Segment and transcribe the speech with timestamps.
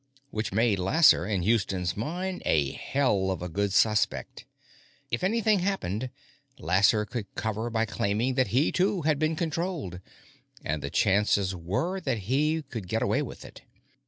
[0.31, 4.47] Which made Lasser, in Houston's mind, a hell of a good suspect.
[5.11, 6.09] If anything happened,
[6.57, 9.99] Lasser could cover by claiming that he, too, had been controlled,
[10.65, 13.61] and the chances were that he could get away with it.